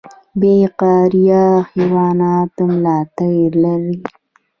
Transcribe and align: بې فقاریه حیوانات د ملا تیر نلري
بې 0.39 0.55
فقاریه 0.69 1.43
حیوانات 1.73 2.47
د 2.55 2.57
ملا 2.69 2.97
تیر 3.17 3.49
نلري 3.63 3.95